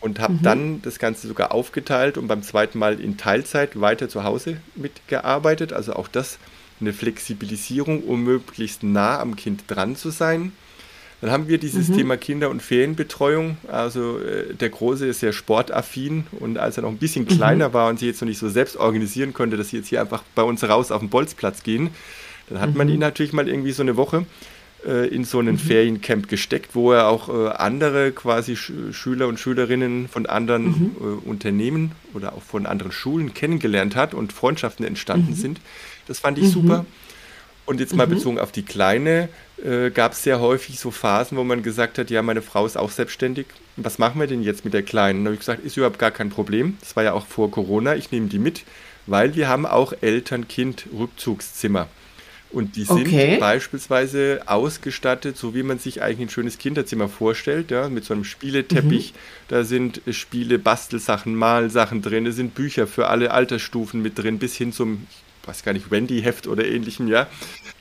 [0.00, 0.42] und habe mhm.
[0.42, 5.72] dann das Ganze sogar aufgeteilt und beim zweiten Mal in Teilzeit weiter zu Hause mitgearbeitet.
[5.72, 6.38] Also auch das
[6.80, 10.52] eine Flexibilisierung, um möglichst nah am Kind dran zu sein.
[11.20, 11.96] Dann haben wir dieses mhm.
[11.96, 13.58] Thema Kinder- und Ferienbetreuung.
[13.68, 17.28] Also äh, der Große ist sehr sportaffin und als er noch ein bisschen mhm.
[17.28, 17.72] kleiner mhm.
[17.74, 20.22] war und sich jetzt noch nicht so selbst organisieren konnte, dass sie jetzt hier einfach
[20.34, 21.90] bei uns raus auf den Bolzplatz gehen,
[22.48, 22.76] dann hat mhm.
[22.78, 24.24] man ihn natürlich mal irgendwie so eine Woche
[24.86, 25.58] äh, in so einen mhm.
[25.58, 30.96] Feriencamp gesteckt, wo er auch äh, andere quasi Sch Schüler und Schülerinnen von anderen mhm.
[31.00, 35.60] äh, Unternehmen oder auch von anderen Schulen kennengelernt hat und Freundschaften entstanden sind.
[36.06, 36.86] Das fand ich super.
[37.70, 38.14] Und jetzt mal mhm.
[38.14, 39.28] bezogen auf die Kleine,
[39.64, 42.76] äh, gab es sehr häufig so Phasen, wo man gesagt hat, ja, meine Frau ist
[42.76, 43.46] auch selbstständig.
[43.76, 45.22] Was machen wir denn jetzt mit der Kleinen?
[45.22, 46.76] Da habe ich gesagt, ist überhaupt gar kein Problem.
[46.80, 47.94] Das war ja auch vor Corona.
[47.94, 48.64] Ich nehme die mit,
[49.06, 51.86] weil wir haben auch Eltern-Kind-Rückzugszimmer.
[52.50, 53.36] Und die sind okay.
[53.38, 58.24] beispielsweise ausgestattet, so wie man sich eigentlich ein schönes Kinderzimmer vorstellt, ja, mit so einem
[58.24, 59.12] Spieleteppich.
[59.12, 59.18] Mhm.
[59.46, 64.56] Da sind Spiele, Bastelsachen, Malsachen drin, es sind Bücher für alle Altersstufen mit drin, bis
[64.56, 65.06] hin zum,
[65.44, 67.26] weiß gar nicht, Wendy-Heft oder ähnlichem, ja.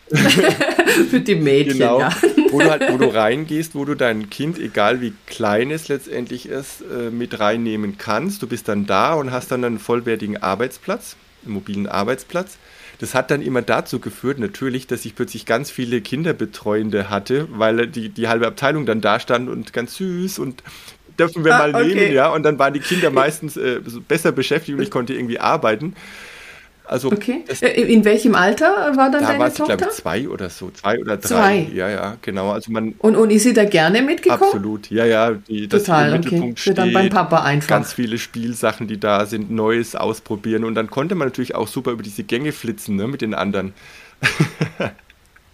[1.09, 2.09] Für die Mädchen, genau, ja.
[2.49, 6.47] Wo du, halt, wo du reingehst, wo du dein Kind, egal wie klein es letztendlich
[6.47, 8.41] ist, äh, mit reinnehmen kannst.
[8.41, 12.57] Du bist dann da und hast dann einen vollwertigen Arbeitsplatz, einen mobilen Arbeitsplatz.
[12.97, 17.87] Das hat dann immer dazu geführt, natürlich, dass ich plötzlich ganz viele Kinderbetreuende hatte, weil
[17.87, 20.63] die, die halbe Abteilung dann da stand und ganz süß und
[21.17, 21.95] dürfen wir ah, mal okay.
[21.95, 22.29] nehmen, ja.
[22.29, 25.95] Und dann waren die Kinder meistens äh, besser beschäftigt und ich konnte irgendwie arbeiten.
[26.89, 27.43] Also okay.
[27.47, 29.77] Das, äh, in welchem Alter war dann da deine war sie, Tochter?
[29.77, 31.27] glaube zwei oder so, zwei oder drei.
[31.27, 31.67] Zwei.
[31.71, 32.49] Ja, ja, genau.
[32.49, 34.41] Also man und, und ist sie da gerne mitgekommen?
[34.41, 35.33] Absolut, ja, ja.
[35.33, 36.53] Die, Total, das okay.
[36.55, 37.69] Für dann beim Papa einfach.
[37.69, 40.63] Ganz viele Spielsachen, die da sind, Neues ausprobieren.
[40.63, 43.73] Und dann konnte man natürlich auch super über diese Gänge flitzen ne, mit den anderen.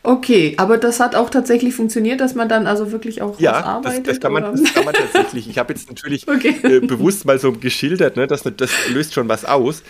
[0.06, 3.98] Okay, aber das hat auch tatsächlich funktioniert, dass man dann also wirklich auch ja, arbeitet?
[3.98, 5.50] Ja, das, das, kann man, das kann man tatsächlich.
[5.50, 6.56] Ich habe jetzt natürlich okay.
[6.62, 9.82] äh, bewusst mal so geschildert, ne, dass das löst schon was aus.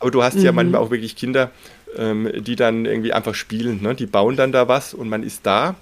[0.00, 0.44] Aber du hast mhm.
[0.44, 1.50] ja manchmal auch wirklich Kinder,
[1.96, 3.82] ähm, die dann irgendwie einfach spielen.
[3.82, 3.94] Ne?
[3.94, 5.76] Die bauen dann da was und man ist da.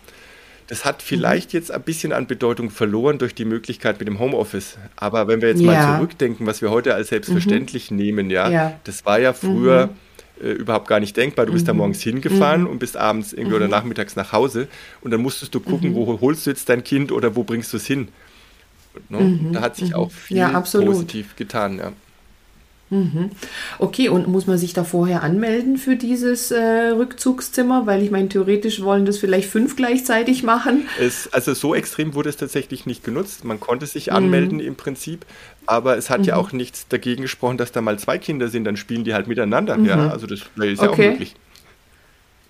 [0.68, 1.58] Das hat vielleicht mhm.
[1.58, 4.78] jetzt ein bisschen an Bedeutung verloren durch die Möglichkeit mit dem Homeoffice.
[4.96, 5.72] Aber wenn wir jetzt ja.
[5.72, 7.96] mal zurückdenken, was wir heute als selbstverständlich mhm.
[7.96, 9.88] nehmen, ja, ja, das war ja früher
[10.40, 10.46] mhm.
[10.46, 11.46] äh, überhaupt gar nicht denkbar.
[11.46, 11.78] Du bist da mhm.
[11.78, 12.68] morgens hingefahren mhm.
[12.68, 14.68] und bist abends irgendwie oder nachmittags nach Hause
[15.00, 17.76] und dann musstest du gucken, wo holst du jetzt dein Kind oder wo bringst du
[17.76, 18.08] es hin.
[19.08, 19.50] Ne?
[19.52, 21.92] Da hat sich auch viel ja, positiv getan, ja.
[22.92, 23.30] Mhm.
[23.78, 27.86] Okay, und muss man sich da vorher anmelden für dieses äh, Rückzugszimmer?
[27.86, 30.86] Weil ich meine, theoretisch wollen das vielleicht fünf gleichzeitig machen.
[31.00, 33.46] Es, also so extrem wurde es tatsächlich nicht genutzt.
[33.46, 34.16] Man konnte sich mhm.
[34.16, 35.24] anmelden im Prinzip,
[35.64, 36.26] aber es hat mhm.
[36.26, 39.26] ja auch nichts dagegen gesprochen, dass da mal zwei Kinder sind, dann spielen die halt
[39.26, 39.78] miteinander.
[39.78, 40.10] Ja, mhm.
[40.10, 40.74] also das ist okay.
[40.76, 41.34] ja auch möglich.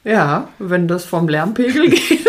[0.02, 2.26] Ja, wenn das vom Lärmpegel geht.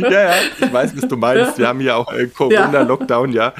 [0.00, 1.58] ja, ja, ich weiß, was du meinst.
[1.58, 3.52] Wir haben ja auch äh, Corona-Lockdown, ja.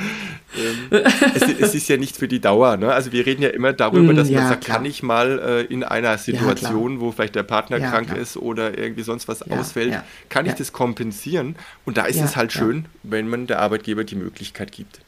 [0.56, 1.02] Ähm,
[1.34, 2.76] es, es, ist ja nicht für die Dauer.
[2.76, 2.92] Ne?
[2.92, 4.78] Also wir reden ja immer darüber, mm, dass ja, man sagt, klar.
[4.78, 8.18] kann ich mal äh, in einer Situation, ja, wo vielleicht der Partner ja, krank klar.
[8.18, 11.56] ist oder irgendwie sonst was ausfällt, kann ich das kompensieren?
[11.84, 15.00] Und da ist es halt schön, wenn man der Arbeitgeber die Möglichkeit gibt.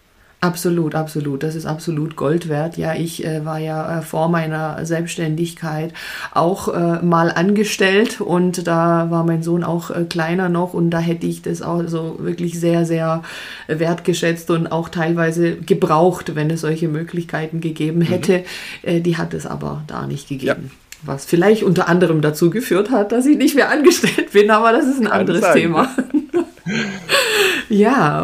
[0.42, 1.42] Absolut, absolut.
[1.42, 2.78] Das ist absolut Gold wert.
[2.78, 5.92] Ja, ich äh, war ja äh, vor meiner Selbstständigkeit
[6.32, 10.98] auch äh, mal angestellt und da war mein Sohn auch äh, kleiner noch und da
[10.98, 13.22] hätte ich das auch so wirklich sehr, sehr
[13.66, 18.04] wertgeschätzt und auch teilweise gebraucht, wenn es solche Möglichkeiten gegeben mhm.
[18.04, 18.44] hätte.
[18.82, 19.02] Mhm.
[19.02, 20.70] die hat es aber da nicht gegeben.
[20.70, 20.70] Ja
[21.02, 24.86] was vielleicht unter anderem dazu geführt hat, dass ich nicht mehr angestellt bin, aber das
[24.86, 25.88] ist ein anderes Thema.
[26.34, 26.44] Ja,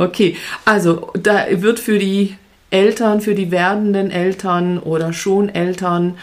[0.03, 0.37] okay.
[0.65, 2.37] Also da wird für die
[2.71, 6.17] Eltern, für die werdenden Eltern oder schon Eltern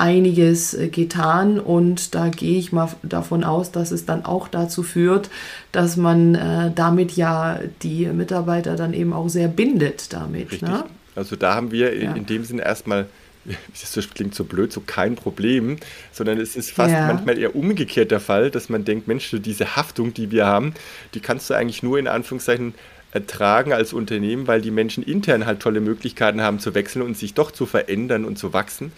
[0.00, 4.82] einiges äh, getan und da gehe ich mal davon aus, dass es dann auch dazu
[4.82, 5.28] führt,
[5.72, 10.52] dass man äh, damit ja die Mitarbeiter dann eben auch sehr bindet damit.
[10.52, 10.68] Richtig.
[10.68, 10.84] Ne?
[11.14, 12.14] Also da haben wir in, ja.
[12.14, 13.06] in dem Sinne erstmal
[13.94, 15.76] das klingt so blöd, so kein Problem,
[16.12, 17.06] sondern es ist fast ja.
[17.06, 20.74] manchmal eher umgekehrt der Fall, dass man denkt, Mensch, diese Haftung, die wir haben,
[21.14, 22.74] die kannst du eigentlich nur in Anführungszeichen
[23.12, 27.34] ertragen als Unternehmen, weil die Menschen intern halt tolle Möglichkeiten haben zu wechseln und sich
[27.34, 28.92] doch zu verändern und zu wachsen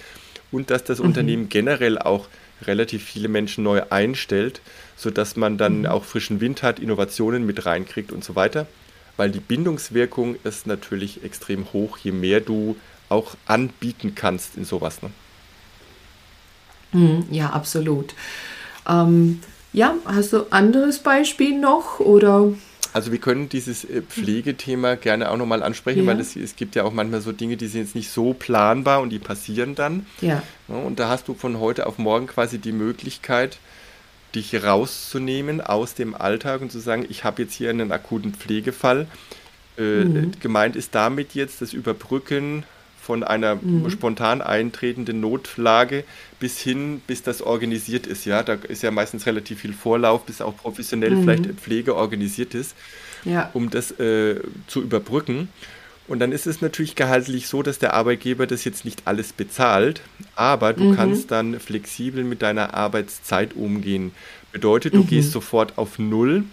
[0.50, 1.07] und dass das mhm.
[1.07, 2.28] Unternehmen generell auch
[2.66, 4.61] relativ viele Menschen neu einstellt,
[4.96, 5.87] sodass man dann mhm.
[5.87, 8.66] auch frischen Wind hat, Innovationen mit reinkriegt und so weiter.
[9.16, 12.76] Weil die Bindungswirkung ist natürlich extrem hoch, je mehr du
[13.12, 15.03] auch anbieten kannst in sowas.
[15.03, 15.11] Ne?
[16.92, 18.14] Mhm, ja, absolut.
[18.88, 19.40] Ähm,
[19.72, 22.53] ja, hast du anderes Beispiel noch oder?
[22.92, 26.07] Also wir können dieses äh, Pflegethema gerne auch nochmal ansprechen, ja.
[26.07, 29.01] weil es, es gibt ja auch manchmal so Dinge, die sind jetzt nicht so planbar
[29.01, 30.07] und die passieren dann.
[30.20, 30.42] Ja.
[30.68, 33.59] Und da hast du von heute auf morgen quasi die Möglichkeit,
[34.35, 39.07] dich rauszunehmen aus dem Alltag und zu sagen, ich habe jetzt hier einen akuten Pflegefall.
[39.79, 40.33] Äh, mhm.
[40.40, 42.64] Gemeint ist damit jetzt das Überbrücken
[43.02, 43.90] von einer mhm.
[43.90, 46.04] spontan eintretenden Notlage
[46.38, 48.24] bis hin, bis das organisiert ist.
[48.24, 51.22] Ja, da ist ja meistens relativ viel Vorlauf, bis auch professionell mhm.
[51.22, 52.76] vielleicht Pflege organisiert ist,
[53.24, 53.50] ja.
[53.54, 55.48] um das äh, zu überbrücken.
[56.06, 60.00] Und dann ist es natürlich gehaltlich so, dass der Arbeitgeber das jetzt nicht alles bezahlt,
[60.36, 60.96] aber du mhm.
[60.96, 64.12] kannst dann flexibel mit deiner Arbeitszeit umgehen.
[64.52, 65.06] Bedeutet, du mhm.
[65.08, 66.44] gehst sofort auf Null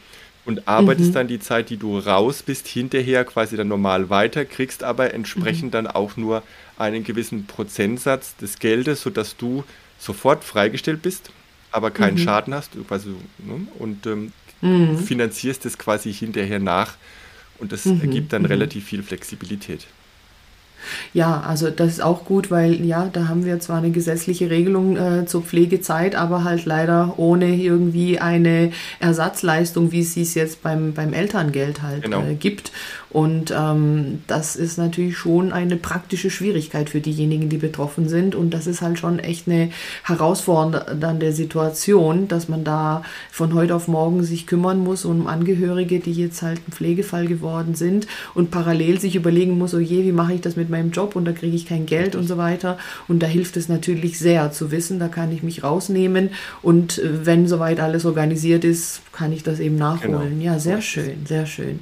[0.49, 1.13] und arbeitest mhm.
[1.13, 5.65] dann die Zeit, die du raus bist, hinterher quasi dann normal weiter, kriegst aber entsprechend
[5.67, 5.71] mhm.
[5.71, 6.41] dann auch nur
[6.75, 9.63] einen gewissen Prozentsatz des Geldes, sodass du
[9.99, 11.29] sofort freigestellt bist,
[11.71, 12.23] aber keinen mhm.
[12.23, 13.67] Schaden hast quasi, ne?
[13.77, 14.97] und ähm, mhm.
[14.97, 16.95] finanzierst es quasi hinterher nach
[17.59, 18.01] und das mhm.
[18.01, 18.47] ergibt dann mhm.
[18.47, 19.85] relativ viel Flexibilität.
[21.13, 24.97] Ja, also das ist auch gut, weil ja, da haben wir zwar eine gesetzliche Regelung
[24.97, 30.93] äh, zur Pflegezeit, aber halt leider ohne irgendwie eine Ersatzleistung, wie es es jetzt beim,
[30.93, 32.23] beim Elterngeld halt genau.
[32.23, 32.71] äh, gibt.
[33.11, 38.35] Und ähm, das ist natürlich schon eine praktische Schwierigkeit für diejenigen, die betroffen sind.
[38.35, 39.71] Und das ist halt schon echt eine
[40.03, 46.13] herausfordernde Situation, dass man da von heute auf morgen sich kümmern muss um Angehörige, die
[46.13, 50.35] jetzt halt ein Pflegefall geworden sind und parallel sich überlegen muss, oh je, wie mache
[50.35, 52.77] ich das mit meinem Job und da kriege ich kein Geld und so weiter.
[53.07, 56.29] Und da hilft es natürlich sehr zu wissen, da kann ich mich rausnehmen
[56.61, 60.39] und äh, wenn soweit alles organisiert ist, kann ich das eben nachholen.
[60.39, 60.43] Genau.
[60.43, 61.79] Ja, sehr schön, sehr schön.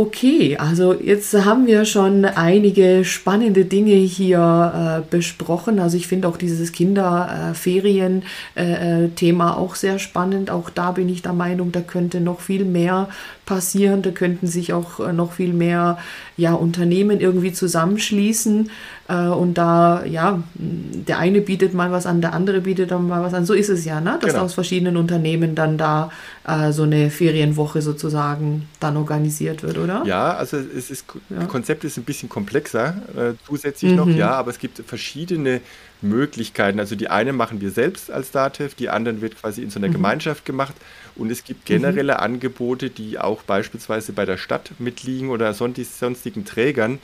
[0.00, 5.80] Okay, also jetzt haben wir schon einige spannende Dinge hier äh, besprochen.
[5.80, 10.52] Also ich finde auch dieses Kinderferien-Thema äh, auch sehr spannend.
[10.52, 13.08] Auch da bin ich der Meinung, da könnte noch viel mehr
[13.44, 14.02] passieren.
[14.02, 15.98] Da könnten sich auch äh, noch viel mehr
[16.36, 18.68] ja, Unternehmen irgendwie zusammenschließen äh,
[19.14, 23.32] und da, ja, der eine bietet mal was an, der andere bietet dann mal was
[23.32, 23.46] an.
[23.46, 24.18] So ist es ja, ne?
[24.20, 24.44] dass genau.
[24.44, 26.10] aus verschiedenen Unternehmen dann da
[26.46, 30.02] äh, so eine Ferienwoche sozusagen dann organisiert wird, oder?
[30.04, 31.38] Ja, also es ist, ja.
[31.38, 33.96] das Konzept ist ein bisschen komplexer äh, zusätzlich mhm.
[33.96, 35.62] noch, ja, aber es gibt verschiedene
[36.02, 36.78] Möglichkeiten.
[36.78, 39.88] Also die eine machen wir selbst als DATEV, die anderen wird quasi in so einer
[39.88, 39.92] mhm.
[39.92, 40.74] Gemeinschaft gemacht
[41.16, 42.20] und es gibt generelle mhm.
[42.20, 46.98] Angebote, die auch beispielsweise bei der Stadt mitliegen oder sonstigen Trägern,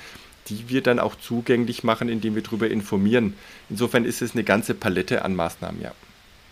[0.49, 3.35] die wir dann auch zugänglich machen, indem wir darüber informieren.
[3.71, 5.93] Insofern ist es eine ganze Palette an Maßnahmen, ja.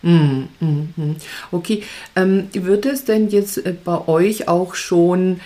[0.01, 1.15] Mhm, mhm,
[1.51, 1.81] okay,
[2.17, 5.39] ähm, wird es denn jetzt äh, bei euch auch schon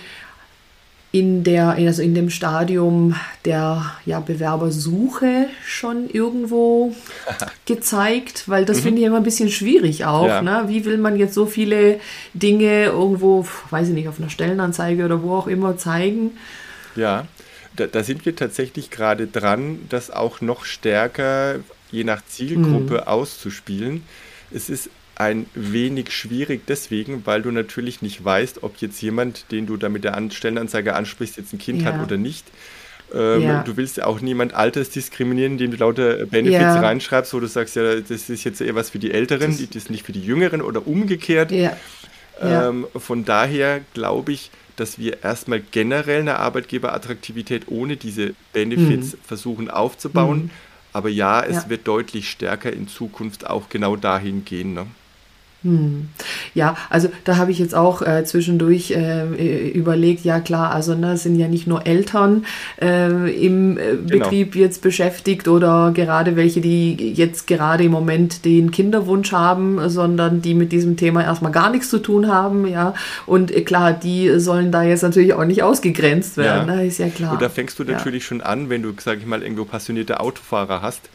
[1.10, 6.94] in der, also in dem Stadium der ja, Bewerbersuche schon irgendwo
[7.66, 8.44] gezeigt?
[8.48, 8.82] Weil das mhm.
[8.82, 10.26] finde ich immer ein bisschen schwierig auch.
[10.26, 10.42] Ja.
[10.42, 10.64] Ne?
[10.66, 12.00] Wie will man jetzt so viele
[12.34, 16.32] Dinge irgendwo, weiß ich nicht, auf einer Stellenanzeige oder wo auch immer zeigen?
[16.94, 17.26] Ja,
[17.78, 21.60] da, da sind wir tatsächlich gerade dran, das auch noch stärker
[21.90, 23.06] je nach Zielgruppe mhm.
[23.06, 24.02] auszuspielen.
[24.50, 29.66] Es ist ein wenig schwierig deswegen, weil du natürlich nicht weißt, ob jetzt jemand, den
[29.66, 31.92] du da mit der Stellenanzeige ansprichst, jetzt ein Kind ja.
[31.92, 32.46] hat oder nicht.
[33.12, 33.62] Ähm, ja.
[33.62, 36.80] Du willst ja auch niemand Alters diskriminieren, indem du lauter Benefits ja.
[36.80, 39.76] reinschreibst, wo du sagst, ja, das ist jetzt eher was für die Älteren, das, das
[39.76, 41.50] ist nicht für die Jüngeren oder umgekehrt.
[42.40, 49.18] Ähm, von daher glaube ich, dass wir erstmal generell eine Arbeitgeberattraktivität ohne diese Benefits mhm.
[49.24, 50.44] versuchen aufzubauen.
[50.44, 50.50] Mhm.
[50.92, 51.68] Aber ja, es ja.
[51.68, 54.74] wird deutlich stärker in Zukunft auch genau dahin gehen.
[54.74, 54.86] Ne?
[55.64, 56.08] Hm.
[56.54, 61.16] Ja, also da habe ich jetzt auch äh, zwischendurch äh, überlegt, ja klar, also ne,
[61.16, 62.46] sind ja nicht nur Eltern
[62.80, 64.24] äh, im äh, genau.
[64.24, 70.42] Betrieb jetzt beschäftigt oder gerade welche, die jetzt gerade im Moment den Kinderwunsch haben, sondern
[70.42, 72.94] die mit diesem Thema erstmal gar nichts zu tun haben, ja.
[73.26, 76.76] Und äh, klar, die sollen da jetzt natürlich auch nicht ausgegrenzt werden, ja.
[76.76, 77.32] ne, ist ja klar.
[77.32, 78.28] Und da fängst du natürlich ja.
[78.28, 81.08] schon an, wenn du, sag ich mal, irgendwo passionierte Autofahrer hast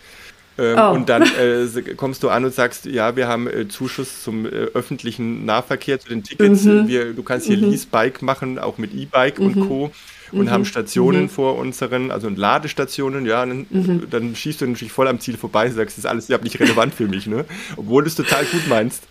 [0.58, 0.92] ähm, oh.
[0.92, 4.50] Und dann äh, kommst du an und sagst, ja, wir haben äh, Zuschuss zum äh,
[4.50, 6.64] öffentlichen Nahverkehr, zu den Tickets.
[6.64, 6.88] Mhm.
[6.88, 7.72] Wir, du kannst hier mhm.
[7.72, 9.46] Lease-Bike machen, auch mit E-Bike mhm.
[9.46, 9.92] und Co.
[10.32, 10.66] Und haben mhm.
[10.66, 11.30] Stationen mhm.
[11.30, 14.08] vor unseren, also Ladestationen, ja, dann, mhm.
[14.10, 16.60] dann, schießt du natürlich voll am Ziel vorbei und sagst, das ist alles überhaupt nicht
[16.60, 17.46] relevant für mich, ne?
[17.78, 19.04] Obwohl du es total gut meinst.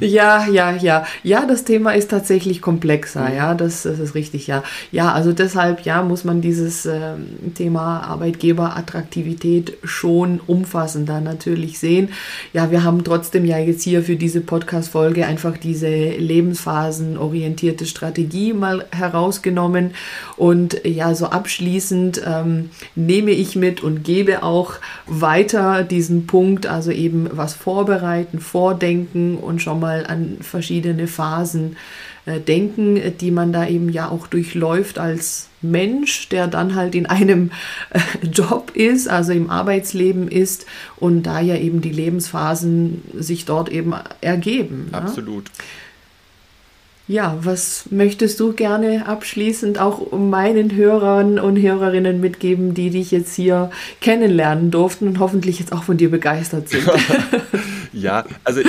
[0.00, 1.06] Ja, ja, ja.
[1.22, 3.36] Ja, das Thema ist tatsächlich komplexer, mhm.
[3.36, 4.62] ja, das, das, ist richtig, ja.
[4.92, 7.14] Ja, also deshalb, ja, muss man dieses äh,
[7.54, 12.10] Thema Arbeitgeberattraktivität schon umfassender natürlich sehen.
[12.52, 18.86] Ja, wir haben trotzdem ja jetzt hier für diese Podcast-Folge einfach diese lebensphasenorientierte Strategie mal
[18.90, 19.92] herausgenommen
[20.36, 24.74] und ja, so abschließend ähm, nehme ich mit und gebe auch
[25.06, 31.76] weiter diesen Punkt, also eben was vorbereiten, vordenken und schon mal an verschiedene Phasen
[32.26, 37.06] äh, denken, die man da eben ja auch durchläuft als Mensch, der dann halt in
[37.06, 37.50] einem
[37.90, 43.68] äh, Job ist, also im Arbeitsleben ist und da ja eben die Lebensphasen sich dort
[43.68, 44.90] eben ergeben.
[44.92, 44.98] Ne?
[44.98, 45.48] Absolut.
[45.48, 45.64] Ja?
[47.06, 53.34] Ja, was möchtest du gerne abschließend auch meinen Hörern und Hörerinnen mitgeben, die dich jetzt
[53.34, 56.88] hier kennenlernen durften und hoffentlich jetzt auch von dir begeistert sind?
[57.92, 58.68] ja, also ich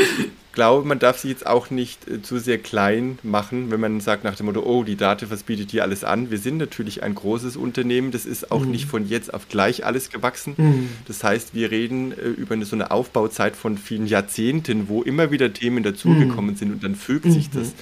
[0.56, 4.24] glaube, man darf sich jetzt auch nicht äh, zu sehr klein machen, wenn man sagt
[4.24, 6.32] nach dem Motto, oh, die Date, was bietet hier alles an?
[6.32, 8.72] Wir sind natürlich ein großes Unternehmen, das ist auch mhm.
[8.72, 10.56] nicht von jetzt auf gleich alles gewachsen.
[10.58, 10.90] Mhm.
[11.08, 15.30] Das heißt, wir reden äh, über eine, so eine Aufbauzeit von vielen Jahrzehnten, wo immer
[15.30, 16.58] wieder Themen dazugekommen mhm.
[16.58, 17.68] sind und dann fügt sich das.
[17.68, 17.74] Mhm.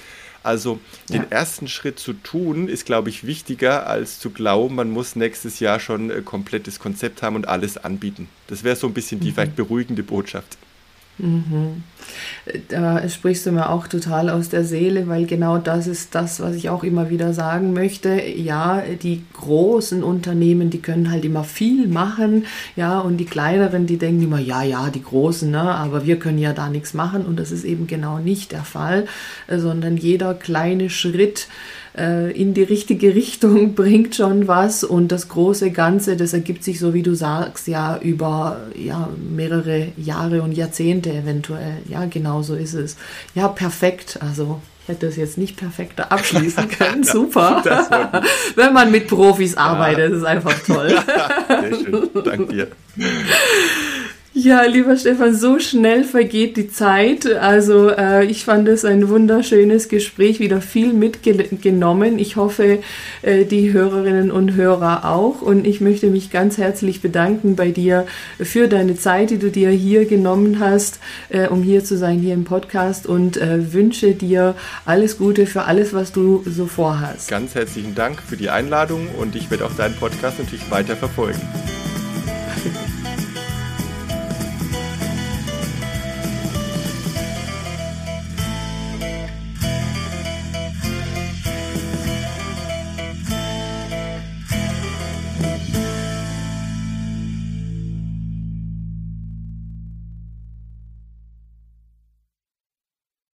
[0.42, 1.28] Also den ja.
[1.30, 5.80] ersten Schritt zu tun, ist, glaube ich, wichtiger, als zu glauben, man muss nächstes Jahr
[5.80, 8.28] schon ein komplettes Konzept haben und alles anbieten.
[8.48, 9.34] Das wäre so ein bisschen die mhm.
[9.34, 10.58] vielleicht beruhigende Botschaft.
[11.18, 11.82] Mhm.
[12.68, 16.56] Da sprichst du mir auch total aus der Seele, weil genau das ist das, was
[16.56, 18.20] ich auch immer wieder sagen möchte.
[18.20, 22.46] Ja, die großen Unternehmen, die können halt immer viel machen,
[22.76, 26.38] ja, und die kleineren, die denken immer, ja, ja, die großen, ne, aber wir können
[26.38, 29.06] ja da nichts machen und das ist eben genau nicht der Fall,
[29.48, 31.48] sondern jeder kleine Schritt,
[31.96, 36.78] äh, in die richtige Richtung bringt schon was und das große Ganze, das ergibt sich,
[36.78, 41.78] so wie du sagst, ja über ja, mehrere Jahre und Jahrzehnte eventuell.
[41.88, 42.96] Ja, genau so ist es.
[43.34, 44.18] Ja, perfekt.
[44.20, 47.04] Also ich hätte es jetzt nicht perfekter abschließen können.
[47.04, 47.62] Super.
[48.54, 50.16] Wenn man mit Profis arbeitet, ja.
[50.18, 50.94] ist einfach toll.
[51.48, 52.10] Sehr schön.
[52.24, 52.68] Danke dir.
[54.44, 57.24] Ja, lieber Stefan, so schnell vergeht die Zeit.
[57.24, 62.18] Also äh, ich fand es ein wunderschönes Gespräch, wieder viel mitgenommen.
[62.18, 62.80] Ich hoffe,
[63.22, 65.40] äh, die Hörerinnen und Hörer auch.
[65.40, 68.06] Und ich möchte mich ganz herzlich bedanken bei dir
[68.38, 72.34] für deine Zeit, die du dir hier genommen hast, äh, um hier zu sein, hier
[72.34, 73.06] im Podcast.
[73.06, 77.30] Und äh, wünsche dir alles Gute für alles, was du so vorhast.
[77.30, 81.40] Ganz herzlichen Dank für die Einladung und ich werde auch deinen Podcast natürlich weiter verfolgen.